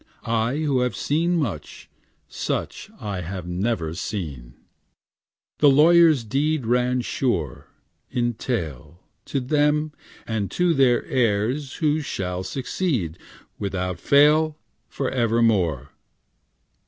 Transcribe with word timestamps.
I 0.23 0.55
who 0.55 0.79
have 0.79 0.95
seen 0.95 1.37
much, 1.37 1.87
Such 2.27 2.89
have 2.99 3.23
I 3.45 3.47
never 3.47 3.93
seen. 3.93 4.55
'The 5.59 5.69
lawyer's 5.69 6.23
deed 6.23 6.65
Ran 6.65 7.01
sure, 7.01 7.67
In 8.09 8.33
tail, 8.33 9.01
To 9.25 9.39
them, 9.39 9.91
and 10.25 10.49
to 10.49 10.73
their 10.73 11.05
heirs 11.05 11.73
Who 11.75 11.99
shall 12.01 12.41
succeed, 12.41 13.19
Without 13.59 13.99
fail, 13.99 14.57
Forevermore. 14.87 15.91